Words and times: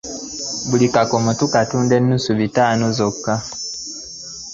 Buli 0.69 0.87
kakomo 0.95 1.31
tukatunda 1.39 1.93
ennusu 1.99 2.31
bitaano 2.39 2.85
byoka. 2.95 3.33